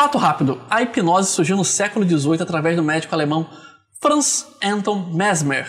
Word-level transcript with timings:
Fato 0.00 0.16
rápido: 0.16 0.58
a 0.70 0.80
hipnose 0.80 1.30
surgiu 1.30 1.58
no 1.58 1.64
século 1.64 2.08
XVIII 2.08 2.40
através 2.40 2.74
do 2.74 2.82
médico 2.82 3.14
alemão 3.14 3.46
Franz 4.00 4.46
Anton 4.64 5.10
Mesmer. 5.12 5.66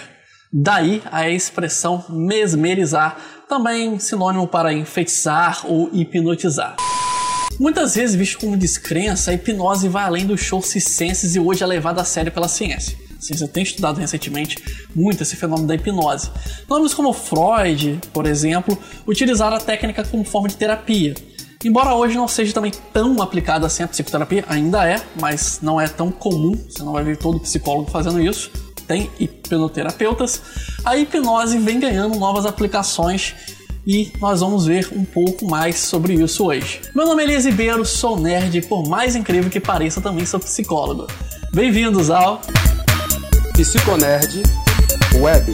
Daí 0.54 1.04
a 1.12 1.30
expressão 1.30 2.06
mesmerizar, 2.08 3.18
também 3.50 4.00
sinônimo 4.00 4.48
para 4.48 4.72
enfeitiçar 4.72 5.66
ou 5.66 5.90
hipnotizar. 5.92 6.78
Muitas 7.60 7.96
vezes 7.96 8.16
visto 8.16 8.40
como 8.40 8.56
descrença, 8.56 9.32
a 9.32 9.34
hipnose 9.34 9.90
vai 9.90 10.06
além 10.06 10.26
dos 10.26 10.40
shows 10.40 10.68
circenses 10.68 11.36
e 11.36 11.40
hoje 11.42 11.62
é 11.62 11.68
levada 11.68 12.00
a 12.00 12.06
sério 12.06 12.32
pela 12.32 12.48
ciência. 12.48 12.98
A 13.18 13.22
ciência 13.22 13.50
tem 13.50 13.64
estudado 13.64 14.00
recentemente 14.00 14.58
muito 14.96 15.22
esse 15.24 15.36
fenômeno 15.36 15.68
da 15.68 15.76
hipnose. 15.76 16.32
Nomes 16.70 16.94
como 16.94 17.12
Freud, 17.12 18.00
por 18.14 18.26
exemplo, 18.26 18.78
utilizaram 19.06 19.58
a 19.58 19.60
técnica 19.60 20.06
como 20.06 20.24
forma 20.24 20.48
de 20.48 20.56
terapia. 20.56 21.16
Embora 21.64 21.94
hoje 21.94 22.16
não 22.16 22.28
seja 22.28 22.54
também 22.54 22.72
tão 22.92 23.22
aplicada 23.22 23.68
assim 23.68 23.84
a 23.84 23.88
psicoterapia, 23.88 24.44
ainda 24.48 24.88
é, 24.88 25.00
mas 25.20 25.60
não 25.62 25.80
é 25.80 25.88
tão 25.88 26.12
comum, 26.12 26.54
você 26.68 26.82
não 26.82 26.94
vai 26.94 27.04
ver 27.04 27.18
todo 27.18 27.40
psicólogo 27.40 27.92
fazendo 27.92 28.20
isso. 28.20 28.50
Tem 28.88 29.12
hipnoterapeutas. 29.20 30.42
A 30.84 30.98
hipnose 30.98 31.60
vem 31.60 31.80
ganhando 31.80 32.18
novas 32.18 32.48
aplicações 32.48 33.36
e 33.86 34.12
nós 34.20 34.40
vamos 34.40 34.66
ver 34.66 34.90
um 34.92 35.06
pouco 35.06 35.46
mais 35.46 35.78
sobre 35.78 36.14
isso 36.14 36.46
hoje. 36.46 36.82
Meu 36.96 37.06
nome 37.06 37.22
é 37.22 37.26
Elias 37.26 37.46
Ribeiro, 37.46 37.86
sou 37.86 38.20
nerd 38.20 38.58
e 38.58 38.62
por 38.64 38.88
mais 38.90 39.16
incrível 39.16 39.50
que 39.50 39.60
pareça, 39.60 40.02
também 40.02 40.26
sou 40.26 40.40
psicólogo. 40.40 41.06
Bem-vindos 41.54 42.10
ao 42.10 42.42
Psiconerd 43.54 44.42
Web. 45.16 45.54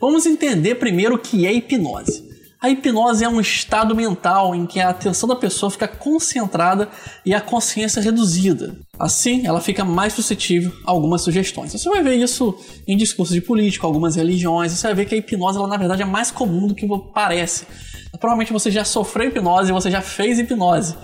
Vamos 0.00 0.24
entender 0.24 0.76
primeiro 0.76 1.16
o 1.16 1.18
que 1.18 1.46
é 1.46 1.52
hipnose. 1.52 2.23
A 2.64 2.70
hipnose 2.70 3.22
é 3.22 3.28
um 3.28 3.42
estado 3.42 3.94
mental 3.94 4.54
em 4.54 4.64
que 4.64 4.80
a 4.80 4.88
atenção 4.88 5.28
da 5.28 5.36
pessoa 5.36 5.70
fica 5.70 5.86
concentrada 5.86 6.88
e 7.22 7.34
a 7.34 7.40
consciência 7.42 8.00
reduzida. 8.00 8.74
Assim, 8.98 9.46
ela 9.46 9.60
fica 9.60 9.84
mais 9.84 10.14
suscetível 10.14 10.72
a 10.86 10.90
algumas 10.90 11.20
sugestões. 11.20 11.72
Você 11.72 11.86
vai 11.90 12.02
ver 12.02 12.14
isso 12.14 12.58
em 12.88 12.96
discursos 12.96 13.34
de 13.34 13.42
política, 13.42 13.86
algumas 13.86 14.16
religiões. 14.16 14.72
Você 14.72 14.86
vai 14.86 14.94
ver 14.94 15.04
que 15.04 15.14
a 15.14 15.18
hipnose, 15.18 15.58
ela, 15.58 15.68
na 15.68 15.76
verdade, 15.76 16.00
é 16.00 16.06
mais 16.06 16.30
comum 16.30 16.66
do 16.66 16.74
que 16.74 16.88
parece. 17.12 17.66
Provavelmente 18.18 18.50
você 18.50 18.70
já 18.70 18.82
sofreu 18.82 19.28
hipnose, 19.28 19.70
você 19.70 19.90
já 19.90 20.00
fez 20.00 20.38
hipnose. 20.38 20.96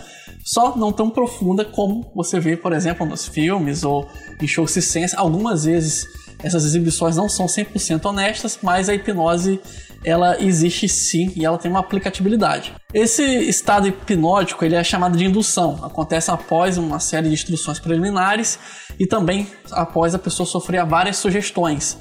Só 0.43 0.75
não 0.79 0.91
tão 0.91 1.11
profunda 1.11 1.63
como 1.63 2.11
você 2.15 2.41
vê, 2.41 2.57
por 2.57 2.73
exemplo, 2.73 3.05
nos 3.05 3.29
filmes 3.29 3.85
ou 3.85 4.09
em 4.41 4.49
shows 4.49 4.73
de 4.73 4.81
ciência. 4.81 5.19
Algumas 5.19 5.65
vezes 5.65 6.07
essas 6.43 6.65
exibições 6.65 7.17
não 7.17 7.29
são 7.29 7.47
100% 7.47 8.05
honestas, 8.05 8.59
mas 8.63 8.89
a 8.89 8.95
hipnose 8.95 9.61
ela 10.05 10.43
existe 10.43 10.89
sim 10.89 11.33
e 11.37 11.45
ela 11.45 11.59
tem 11.59 11.71
uma 11.71 11.81
aplicabilidade. 11.81 12.73
Esse 12.93 13.23
estado 13.23 13.87
hipnótico 13.87 14.65
ele 14.65 14.75
é 14.75 14.83
chamado 14.83 15.17
de 15.17 15.25
indução, 15.25 15.79
acontece 15.85 16.31
após 16.31 16.79
uma 16.79 16.99
série 16.99 17.29
de 17.29 17.35
instruções 17.35 17.79
preliminares 17.79 18.59
e 18.99 19.07
também 19.07 19.47
após 19.71 20.15
a 20.15 20.19
pessoa 20.19 20.47
sofrer 20.47 20.85
várias 20.85 21.17
sugestões. 21.19 21.99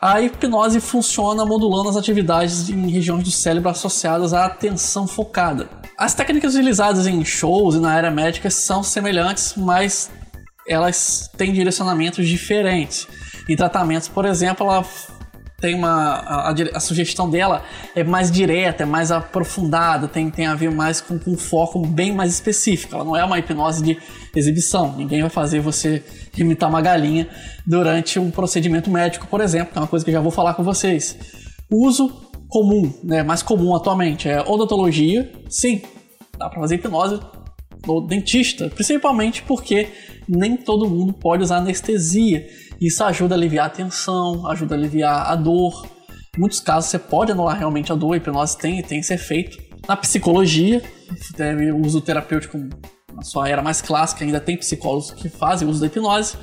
A 0.00 0.20
hipnose 0.20 0.80
funciona 0.80 1.46
modulando 1.46 1.88
as 1.88 1.96
atividades 1.96 2.68
em 2.68 2.90
regiões 2.90 3.24
do 3.24 3.30
cérebro 3.30 3.70
associadas 3.70 4.34
à 4.34 4.44
atenção 4.44 5.06
focada. 5.06 5.68
As 5.96 6.14
técnicas 6.14 6.54
utilizadas 6.54 7.06
em 7.06 7.24
shows 7.24 7.74
e 7.74 7.78
na 7.78 7.92
área 7.92 8.10
médica 8.10 8.50
são 8.50 8.82
semelhantes, 8.82 9.54
mas 9.56 10.10
elas 10.68 11.30
têm 11.36 11.52
direcionamentos 11.52 12.26
diferentes. 12.26 13.06
Em 13.48 13.56
tratamentos, 13.56 14.08
por 14.08 14.24
exemplo, 14.24 14.66
ela 14.66 14.84
tem 15.60 15.74
uma. 15.74 16.14
A, 16.16 16.50
a, 16.50 16.80
sugestão 16.80 17.30
dela 17.30 17.62
é 17.94 18.04
mais 18.04 18.30
direta, 18.30 18.82
é 18.82 18.86
mais 18.86 19.10
aprofundada, 19.10 20.06
tem, 20.06 20.30
tem 20.30 20.46
a 20.46 20.54
ver 20.54 20.70
mais 20.70 21.00
com, 21.00 21.18
com 21.18 21.30
um 21.30 21.36
foco 21.38 21.78
bem 21.86 22.12
mais 22.12 22.32
específico. 22.32 22.94
Ela 22.94 23.04
não 23.04 23.16
é 23.16 23.24
uma 23.24 23.38
hipnose 23.38 23.82
de 23.82 23.98
exibição. 24.36 24.94
Ninguém 24.94 25.22
vai 25.22 25.30
fazer 25.30 25.60
você 25.60 26.04
imitar 26.36 26.68
uma 26.68 26.82
galinha 26.82 27.28
durante 27.66 28.18
um 28.18 28.30
procedimento 28.30 28.90
médico, 28.90 29.26
por 29.26 29.40
exemplo, 29.40 29.72
que 29.72 29.78
é 29.78 29.80
uma 29.80 29.88
coisa 29.88 30.04
que 30.04 30.10
eu 30.10 30.14
já 30.14 30.20
vou 30.20 30.30
falar 30.30 30.52
com 30.52 30.62
vocês. 30.62 31.16
Uso 31.70 32.12
comum, 32.48 32.92
né, 33.02 33.22
mais 33.22 33.42
comum 33.42 33.74
atualmente, 33.74 34.28
é 34.28 34.42
odontologia. 34.42 35.32
Sim, 35.48 35.80
dá 36.38 36.50
para 36.50 36.60
fazer 36.60 36.74
hipnose 36.74 37.20
no 37.86 38.00
dentista, 38.00 38.68
principalmente 38.68 39.42
porque 39.42 39.88
nem 40.28 40.56
todo 40.56 40.88
mundo 40.88 41.12
pode 41.12 41.42
usar 41.42 41.56
anestesia. 41.56 42.46
Isso 42.80 43.02
ajuda 43.04 43.34
a 43.34 43.38
aliviar 43.38 43.66
a 43.66 43.70
tensão, 43.70 44.46
ajuda 44.46 44.74
a 44.74 44.78
aliviar 44.78 45.30
a 45.30 45.36
dor. 45.36 45.86
Em 46.36 46.40
muitos 46.40 46.60
casos 46.60 46.90
você 46.90 46.98
pode 46.98 47.32
anular 47.32 47.56
realmente 47.56 47.92
a 47.92 47.94
dor, 47.94 48.14
a 48.14 48.16
hipnose 48.16 48.58
tem, 48.58 48.82
tem 48.82 49.00
esse 49.00 49.14
efeito. 49.14 49.58
Na 49.88 49.96
psicologia, 49.96 50.82
o 51.74 51.86
uso 51.86 52.00
terapêutico 52.00 52.58
na 53.12 53.22
sua 53.22 53.48
era 53.48 53.62
mais 53.62 53.80
clássica, 53.80 54.24
ainda 54.24 54.40
tem 54.40 54.56
psicólogos 54.56 55.10
que 55.12 55.28
fazem 55.28 55.68
uso 55.68 55.80
da 55.80 55.86
hipnose. 55.86 56.36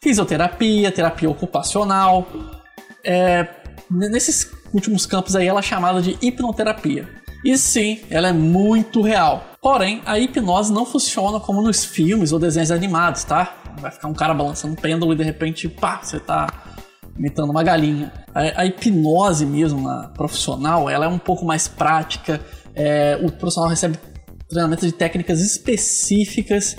Fisioterapia, 0.00 0.90
terapia 0.90 1.28
ocupacional. 1.28 2.26
É, 3.04 3.46
nesses 3.90 4.50
últimos 4.72 5.06
campos 5.06 5.34
aí 5.36 5.46
ela 5.46 5.60
é 5.60 5.62
chamada 5.62 6.00
de 6.00 6.16
hipnoterapia. 6.22 7.08
E 7.44 7.56
sim, 7.56 8.00
ela 8.10 8.28
é 8.28 8.32
muito 8.32 9.00
real. 9.00 9.44
Porém, 9.60 10.02
a 10.06 10.18
hipnose 10.18 10.72
não 10.72 10.84
funciona 10.84 11.38
como 11.38 11.62
nos 11.62 11.84
filmes 11.84 12.32
ou 12.32 12.38
desenhos 12.38 12.70
animados, 12.70 13.24
tá? 13.24 13.56
Vai 13.78 13.90
ficar 13.90 14.08
um 14.08 14.14
cara 14.14 14.34
balançando 14.34 14.74
um 14.74 14.76
pêndulo 14.76 15.12
e 15.12 15.16
de 15.16 15.22
repente, 15.22 15.68
pá, 15.68 16.00
você 16.02 16.18
tá 16.18 16.46
imitando 17.18 17.50
uma 17.50 17.62
galinha. 17.62 18.12
A, 18.34 18.62
a 18.62 18.66
hipnose 18.66 19.44
mesmo, 19.44 19.80
na 19.80 20.08
profissional, 20.08 20.88
ela 20.88 21.06
é 21.06 21.08
um 21.08 21.18
pouco 21.18 21.44
mais 21.44 21.66
prática. 21.68 22.40
É, 22.74 23.18
o 23.22 23.30
profissional 23.32 23.68
recebe 23.68 23.98
treinamento 24.48 24.86
de 24.86 24.92
técnicas 24.92 25.40
específicas 25.40 26.76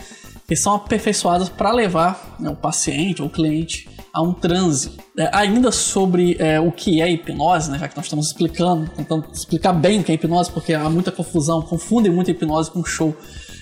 que 0.48 0.56
são 0.56 0.74
aperfeiçoadas 0.74 1.48
para 1.48 1.72
levar 1.72 2.36
né, 2.40 2.50
o 2.50 2.56
paciente 2.56 3.22
ou 3.22 3.28
o 3.28 3.31
cliente 3.31 3.88
a 4.12 4.22
um 4.22 4.34
transe. 4.34 4.98
É, 5.16 5.30
ainda 5.31 5.72
sobre 5.72 6.36
é, 6.40 6.60
o 6.60 6.72
que 6.72 7.02
é 7.02 7.12
hipnose, 7.12 7.70
né, 7.70 7.78
já 7.78 7.88
que 7.88 7.96
nós 7.96 8.06
estamos 8.06 8.28
explicando, 8.28 8.90
tentando 8.90 9.28
explicar 9.31 9.74
bem 9.74 10.00
o 10.00 10.04
que 10.04 10.12
é 10.12 10.16
hipnose, 10.16 10.52
porque 10.52 10.74
há 10.74 10.90
muita 10.90 11.12
confusão, 11.12 11.62
confundem 11.62 12.12
muito 12.12 12.31
hipnose 12.31 12.72
com 12.72 12.84
show 12.84 13.16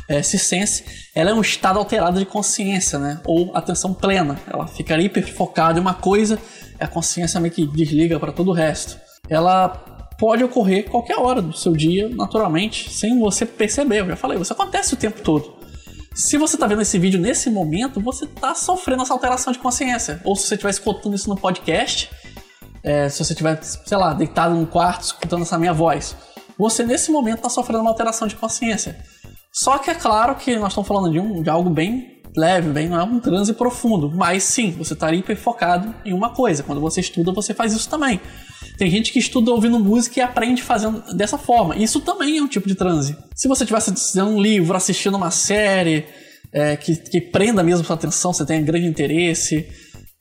é, 0.07 0.21
circense, 0.21 0.83
ela 1.13 1.31
é 1.31 1.33
um 1.33 1.41
estado 1.41 1.79
alterado 1.79 2.19
de 2.19 2.25
consciência, 2.25 2.97
né, 2.97 3.19
ou 3.25 3.55
atenção 3.55 3.93
plena. 3.93 4.39
Ela 4.47 4.67
fica 4.67 4.99
hiperfocada 4.99 5.79
em 5.79 5.81
uma 5.81 5.93
coisa, 5.93 6.39
a 6.79 6.87
consciência 6.87 7.39
meio 7.39 7.53
que 7.53 7.65
desliga 7.65 8.19
para 8.19 8.31
todo 8.31 8.49
o 8.49 8.53
resto. 8.53 8.97
Ela 9.29 9.69
pode 10.17 10.43
ocorrer 10.43 10.89
qualquer 10.89 11.17
hora 11.17 11.41
do 11.41 11.55
seu 11.55 11.73
dia, 11.73 12.09
naturalmente, 12.09 12.91
sem 12.91 13.19
você 13.19 13.45
perceber. 13.45 14.01
Eu 14.01 14.07
já 14.07 14.15
falei, 14.15 14.39
isso 14.39 14.53
acontece 14.53 14.93
o 14.93 14.97
tempo 14.97 15.21
todo. 15.21 15.57
Se 16.15 16.37
você 16.37 16.55
está 16.55 16.65
vendo 16.65 16.81
esse 16.81 16.97
vídeo 16.97 17.19
nesse 17.19 17.49
momento, 17.49 18.01
você 18.01 18.25
está 18.25 18.55
sofrendo 18.55 19.03
essa 19.03 19.13
alteração 19.13 19.53
de 19.53 19.59
consciência. 19.59 20.19
Ou 20.23 20.35
se 20.35 20.47
você 20.47 20.55
estiver 20.55 20.71
escutando 20.71 21.13
isso 21.13 21.29
no 21.29 21.35
podcast, 21.35 22.09
é, 22.83 23.07
se 23.07 23.23
você 23.23 23.33
estiver, 23.33 23.61
sei 23.61 23.97
lá, 23.97 24.13
deitado 24.13 24.55
no 24.55 24.65
quarto 24.65 25.03
escutando 25.03 25.43
essa 25.43 25.59
minha 25.59 25.73
voz, 25.73 26.15
você 26.57 26.83
nesse 26.83 27.11
momento 27.11 27.37
está 27.37 27.49
sofrendo 27.49 27.81
uma 27.81 27.91
alteração 27.91 28.27
de 28.27 28.35
consciência. 28.35 28.97
Só 29.59 29.79
que 29.79 29.89
é 29.89 29.95
claro 29.95 30.35
que 30.35 30.55
nós 30.55 30.69
estamos 30.69 30.87
falando 30.87 31.11
de, 31.11 31.19
um, 31.19 31.41
de 31.41 31.49
algo 31.49 31.69
bem 31.69 32.21
leve, 32.35 32.69
bem, 32.69 32.87
não 32.87 32.99
é 32.99 33.03
um 33.03 33.19
transe 33.19 33.51
profundo, 33.53 34.11
mas 34.11 34.43
sim, 34.43 34.69
você 34.71 34.93
está 34.93 35.11
hiper 35.11 35.35
focado 35.35 35.95
em 36.05 36.13
uma 36.13 36.29
coisa. 36.29 36.61
Quando 36.61 36.79
você 36.79 37.01
estuda, 37.01 37.31
você 37.31 37.55
faz 37.55 37.73
isso 37.73 37.89
também. 37.89 38.21
Tem 38.77 38.91
gente 38.91 39.11
que 39.11 39.17
estuda 39.17 39.49
ouvindo 39.49 39.79
música 39.79 40.19
e 40.19 40.21
aprende 40.21 40.61
fazendo 40.61 41.01
dessa 41.15 41.39
forma. 41.39 41.75
Isso 41.75 41.99
também 42.01 42.37
é 42.37 42.41
um 42.41 42.47
tipo 42.47 42.67
de 42.67 42.75
transe. 42.75 43.17
Se 43.35 43.47
você 43.47 43.63
estivesse 43.63 43.91
lendo 44.15 44.29
um 44.29 44.39
livro, 44.39 44.77
assistindo 44.77 45.17
uma 45.17 45.31
série 45.31 46.05
é, 46.53 46.75
que, 46.77 46.95
que, 46.95 47.19
prenda 47.19 47.63
mesmo 47.63 47.83
sua 47.83 47.95
atenção, 47.95 48.31
você 48.31 48.45
tem 48.45 48.63
grande 48.63 48.85
interesse. 48.85 49.67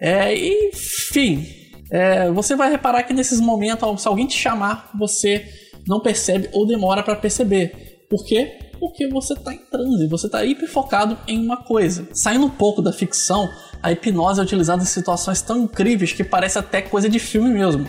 É, 0.00 0.34
enfim, 0.34 1.46
é, 1.92 2.30
você 2.30 2.56
vai 2.56 2.70
reparar 2.70 3.02
que 3.02 3.12
nesses 3.12 3.38
momentos, 3.38 4.00
se 4.00 4.08
alguém 4.08 4.26
te 4.26 4.38
chamar, 4.38 4.90
você 4.98 5.44
não 5.86 6.00
percebe 6.00 6.48
ou 6.54 6.66
demora 6.66 7.02
para 7.02 7.16
perceber. 7.16 7.96
Por 8.08 8.24
quê? 8.24 8.65
Porque 8.78 9.08
você 9.08 9.32
está 9.32 9.52
em 9.54 9.58
transe, 9.58 10.06
você 10.06 10.26
está 10.26 10.44
hiper 10.44 10.70
focado 10.70 11.16
em 11.26 11.44
uma 11.44 11.58
coisa. 11.58 12.06
Saindo 12.12 12.46
um 12.46 12.50
pouco 12.50 12.82
da 12.82 12.92
ficção, 12.92 13.48
a 13.82 13.92
hipnose 13.92 14.40
é 14.40 14.42
utilizada 14.42 14.82
em 14.82 14.86
situações 14.86 15.40
tão 15.42 15.62
incríveis 15.62 16.12
que 16.12 16.22
parece 16.22 16.58
até 16.58 16.82
coisa 16.82 17.08
de 17.08 17.18
filme 17.18 17.50
mesmo. 17.50 17.88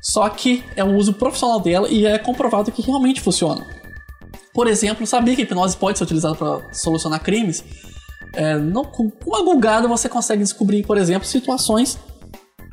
Só 0.00 0.28
que 0.28 0.62
é 0.76 0.84
um 0.84 0.96
uso 0.96 1.14
profissional 1.14 1.60
dela 1.60 1.88
e 1.88 2.06
é 2.06 2.18
comprovado 2.18 2.70
que 2.70 2.82
realmente 2.82 3.20
funciona. 3.20 3.66
Por 4.52 4.66
exemplo, 4.66 5.06
sabia 5.06 5.34
que 5.34 5.42
a 5.42 5.44
hipnose 5.44 5.76
pode 5.76 5.98
ser 5.98 6.04
utilizada 6.04 6.34
para 6.34 6.72
solucionar 6.72 7.20
crimes? 7.20 7.64
É, 8.32 8.58
não, 8.58 8.84
com 8.84 9.10
uma 9.26 9.42
gulgada 9.42 9.86
você 9.86 10.08
consegue 10.08 10.42
descobrir, 10.42 10.84
por 10.84 10.98
exemplo, 10.98 11.26
situações 11.26 11.98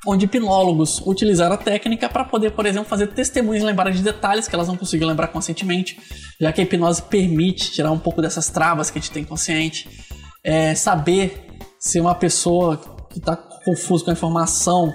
onde 0.06 0.25
hipnólogos 0.25 1.00
utilizaram 1.06 1.56
a 1.56 1.57
técnica 1.57 2.09
para 2.09 2.24
poder, 2.25 2.51
por 2.51 2.65
exemplo, 2.65 2.89
fazer 2.89 3.07
testemunhas 3.07 3.63
lembrar 3.63 3.92
de 3.92 4.01
detalhes 4.01 4.48
que 4.48 4.56
elas 4.56 4.68
não 4.68 4.75
conseguiam 4.75 5.07
lembrar 5.07 5.27
conscientemente, 5.27 6.00
já 6.39 6.51
que 6.51 6.62
a 6.62 6.63
hipnose 6.63 7.03
permite 7.03 7.71
tirar 7.71 7.92
um 7.92 8.00
pouco 8.00 8.21
dessas 8.21 8.50
travas 8.50 8.89
que 8.89 8.98
a 8.98 9.01
gente 9.01 9.12
tem 9.12 9.24
consciente, 9.24 9.88
é, 10.44 10.74
saber 10.74 11.48
se 11.80 12.00
uma 12.00 12.15
pessoa 12.15 12.77
que 13.09 13.19
está 13.19 13.36
confusa 13.36 14.06
com 14.06 14.09
a 14.09 14.13
informação 14.13 14.92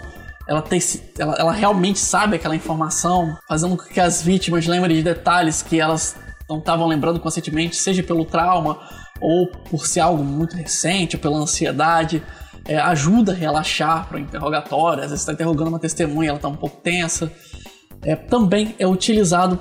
ela, 0.48 0.62
tem, 0.62 0.80
ela, 1.18 1.34
ela 1.34 1.52
realmente 1.52 1.98
sabe 1.98 2.36
aquela 2.36 2.54
informação, 2.54 3.36
fazendo 3.48 3.76
com 3.76 3.84
que 3.84 4.00
as 4.00 4.22
vítimas 4.22 4.66
lembrem 4.66 4.96
de 4.96 5.02
detalhes 5.02 5.60
que 5.60 5.80
elas 5.80 6.16
não 6.48 6.58
estavam 6.58 6.86
lembrando 6.86 7.18
conscientemente, 7.18 7.74
seja 7.74 8.02
pelo 8.02 8.24
trauma 8.24 8.78
ou 9.20 9.48
por 9.48 9.86
ser 9.86 10.00
algo 10.00 10.22
muito 10.22 10.56
recente, 10.56 11.16
ou 11.16 11.22
pela 11.22 11.38
ansiedade. 11.38 12.22
É, 12.68 12.78
ajuda 12.78 13.32
a 13.32 13.34
relaxar 13.34 14.08
para 14.08 14.16
o 14.16 14.20
interrogatório. 14.20 15.02
Às 15.02 15.10
vezes 15.10 15.22
está 15.22 15.32
interrogando 15.32 15.68
uma 15.68 15.78
testemunha, 15.78 16.30
ela 16.30 16.38
está 16.38 16.48
um 16.48 16.56
pouco 16.56 16.80
tensa. 16.82 17.30
É, 18.02 18.16
também 18.16 18.74
é 18.78 18.86
utilizado, 18.86 19.58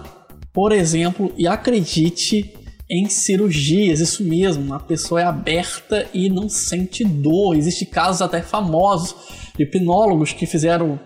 por 0.53 0.71
exemplo, 0.71 1.33
e 1.37 1.47
acredite, 1.47 2.53
em 2.89 3.09
cirurgias, 3.09 3.99
isso 3.99 4.23
mesmo, 4.23 4.73
a 4.73 4.79
pessoa 4.79 5.21
é 5.21 5.23
aberta 5.23 6.07
e 6.13 6.29
não 6.29 6.47
sente 6.49 7.03
dor. 7.03 7.55
Existem 7.55 7.87
casos 7.87 8.21
até 8.21 8.41
famosos 8.41 9.15
de 9.55 9.63
hipnólogos 9.63 10.33
que 10.33 10.45
fizeram, 10.45 10.99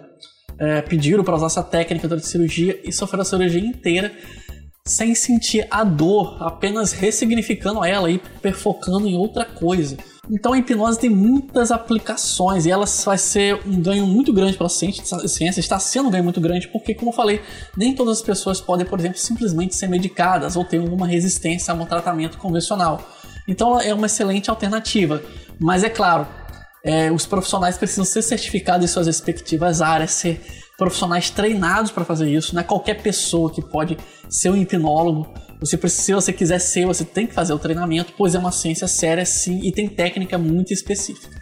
é, 0.57 0.81
pediram 0.81 1.23
para 1.23 1.35
usar 1.35 1.47
essa 1.47 1.63
técnica 1.63 2.07
durante 2.07 2.25
a 2.25 2.29
cirurgia 2.29 2.79
e 2.83 2.91
sofreram 2.91 3.21
a 3.21 3.25
cirurgia 3.25 3.61
inteira 3.61 4.13
sem 4.85 5.13
sentir 5.13 5.67
a 5.69 5.83
dor, 5.83 6.37
apenas 6.41 6.91
ressignificando 6.91 7.85
ela 7.85 8.09
e 8.09 8.17
perfocando 8.41 9.07
em 9.07 9.15
outra 9.15 9.45
coisa. 9.45 9.97
Então 10.29 10.53
a 10.53 10.57
hipnose 10.57 10.99
tem 10.99 11.09
muitas 11.09 11.71
aplicações 11.71 12.65
e 12.65 12.71
ela 12.71 12.85
vai 13.03 13.17
ser 13.17 13.59
um 13.65 13.81
ganho 13.81 14.05
muito 14.05 14.31
grande 14.31 14.55
para 14.55 14.67
a 14.67 14.69
ciência, 14.69 15.59
está 15.59 15.79
sendo 15.79 16.07
um 16.07 16.11
ganho 16.11 16.23
muito 16.23 16.39
grande, 16.39 16.67
porque, 16.67 16.93
como 16.93 17.09
eu 17.09 17.15
falei, 17.15 17.41
nem 17.75 17.95
todas 17.95 18.17
as 18.17 18.23
pessoas 18.23 18.61
podem, 18.61 18.85
por 18.85 18.99
exemplo, 18.99 19.17
simplesmente 19.17 19.75
ser 19.75 19.87
medicadas 19.87 20.55
ou 20.55 20.63
ter 20.63 20.79
alguma 20.79 21.07
resistência 21.07 21.73
a 21.73 21.75
um 21.75 21.85
tratamento 21.85 22.37
convencional. 22.37 23.01
Então 23.47 23.79
é 23.79 23.91
uma 23.93 24.05
excelente 24.05 24.49
alternativa. 24.49 25.21
Mas 25.59 25.83
é 25.83 25.89
claro, 25.89 26.27
é, 26.83 27.11
os 27.11 27.25
profissionais 27.25 27.77
precisam 27.77 28.05
ser 28.05 28.21
certificados 28.21 28.85
em 28.85 28.87
suas 28.87 29.07
respectivas 29.07 29.81
áreas, 29.81 30.11
ser 30.11 30.41
profissionais 30.77 31.29
treinados 31.29 31.91
para 31.91 32.05
fazer 32.05 32.31
isso. 32.31 32.53
Não 32.53 32.61
é 32.61 32.63
qualquer 32.63 33.01
pessoa 33.01 33.51
que 33.51 33.61
pode 33.61 33.97
ser 34.29 34.51
um 34.51 34.55
hipnólogo. 34.55 35.33
Você 35.59 35.77
precisa, 35.77 36.03
se 36.03 36.13
você 36.13 36.33
quiser 36.33 36.59
ser, 36.59 36.85
você 36.85 37.03
tem 37.03 37.27
que 37.27 37.33
fazer 37.33 37.53
o 37.53 37.59
treinamento, 37.59 38.13
pois 38.17 38.33
é 38.33 38.39
uma 38.39 38.51
ciência 38.51 38.87
séria 38.87 39.25
sim 39.25 39.59
e 39.63 39.71
tem 39.71 39.89
técnica 39.89 40.37
muito 40.37 40.73
específica. 40.73 41.39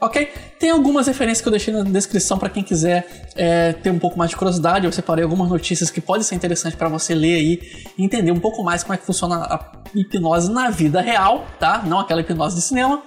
Ok? 0.00 0.30
Tem 0.58 0.70
algumas 0.70 1.06
referências 1.06 1.40
que 1.40 1.48
eu 1.48 1.50
deixei 1.50 1.72
na 1.72 1.82
descrição 1.82 2.38
para 2.38 2.50
quem 2.50 2.62
quiser 2.62 3.06
é, 3.34 3.72
ter 3.72 3.90
um 3.90 3.98
pouco 3.98 4.18
mais 4.18 4.30
de 4.30 4.36
curiosidade. 4.36 4.84
Eu 4.84 4.92
separei 4.92 5.24
algumas 5.24 5.48
notícias 5.48 5.90
que 5.90 6.00
podem 6.00 6.22
ser 6.22 6.34
interessantes 6.34 6.76
para 6.76 6.88
você 6.88 7.14
ler 7.14 7.36
aí 7.36 7.60
e 7.96 8.04
entender 8.04 8.30
um 8.30 8.40
pouco 8.40 8.62
mais 8.62 8.82
como 8.82 8.94
é 8.94 8.96
que 8.98 9.06
funciona 9.06 9.36
a 9.36 9.72
hipnose 9.94 10.50
na 10.50 10.70
vida 10.70 11.00
real, 11.00 11.46
tá? 11.58 11.82
Não 11.86 12.00
aquela 12.00 12.20
hipnose 12.20 12.56
de 12.56 12.62
cinema. 12.62 13.02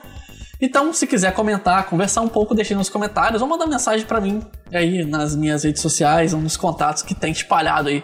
Então, 0.61 0.91
se 0.91 1.05
quiser 1.05 1.33
comentar, 1.33 1.85
conversar 1.85 2.21
um 2.21 2.27
pouco, 2.27 2.55
deixe 2.55 2.73
nos 2.75 2.89
comentários 2.89 3.41
ou 3.41 3.47
mandar 3.47 3.67
mensagem 3.67 4.05
para 4.05 4.19
mim 4.19 4.41
aí 4.73 5.05
nas 5.05 5.35
minhas 5.35 5.63
redes 5.63 5.81
sociais 5.81 6.33
ou 6.33 6.41
nos 6.41 6.57
contatos 6.57 7.03
que 7.03 7.13
tem 7.13 7.31
espalhado 7.31 7.89
aí 7.89 8.03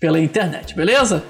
pela 0.00 0.18
internet, 0.18 0.74
beleza? 0.74 1.22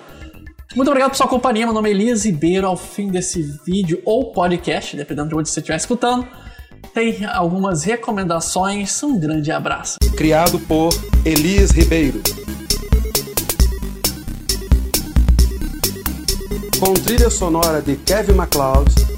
Muito 0.75 0.89
obrigado 0.89 1.11
por 1.11 1.17
sua 1.17 1.29
companhia. 1.29 1.67
Meu 1.67 1.75
nome 1.75 1.89
é 1.89 1.93
Elias 1.93 2.25
Ribeiro. 2.25 2.67
Ao 2.67 2.77
fim 2.77 3.09
desse 3.09 3.43
vídeo 3.65 4.01
ou 4.05 4.33
podcast, 4.33 4.97
dependendo 4.97 5.29
de 5.29 5.35
onde 5.35 5.49
você 5.49 5.61
estiver 5.61 5.77
escutando, 5.77 6.27
tem 6.93 7.25
algumas 7.25 7.85
recomendações. 7.85 9.03
Um 9.03 9.19
grande 9.19 9.53
abraço. 9.53 9.99
Criado 10.17 10.59
por 10.61 10.91
Elias 11.25 11.71
Ribeiro. 11.71 12.21
Com 16.81 16.93
trilha 16.95 17.31
sonora 17.31 17.81
de 17.81 17.97
Kevin 17.97 18.33
MacLeod 18.33 19.15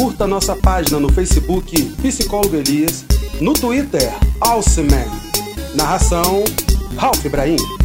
Curta 0.00 0.26
nossa 0.26 0.56
página 0.56 0.98
no 0.98 1.12
Facebook 1.12 1.78
Psicólogo 2.02 2.56
Elias, 2.56 3.04
no 3.38 3.52
Twitter 3.52 4.10
Alceman. 4.40 5.04
Narração 5.74 6.42
Ralph 6.96 7.22
Ibrahim. 7.22 7.79